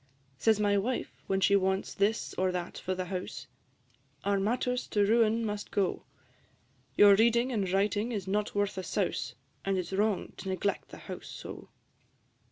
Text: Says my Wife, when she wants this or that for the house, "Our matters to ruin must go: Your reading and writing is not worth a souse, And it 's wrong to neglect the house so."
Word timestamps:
Says 0.39 0.59
my 0.59 0.79
Wife, 0.79 1.11
when 1.27 1.39
she 1.41 1.55
wants 1.55 1.93
this 1.93 2.33
or 2.35 2.51
that 2.51 2.79
for 2.79 2.95
the 2.95 3.05
house, 3.05 3.45
"Our 4.23 4.39
matters 4.39 4.87
to 4.87 5.05
ruin 5.05 5.45
must 5.45 5.69
go: 5.69 6.05
Your 6.97 7.13
reading 7.13 7.51
and 7.51 7.69
writing 7.69 8.11
is 8.11 8.27
not 8.27 8.55
worth 8.55 8.79
a 8.79 8.83
souse, 8.83 9.35
And 9.63 9.77
it 9.77 9.85
's 9.85 9.93
wrong 9.93 10.33
to 10.37 10.49
neglect 10.49 10.89
the 10.89 10.97
house 11.05 11.27
so." 11.27 11.69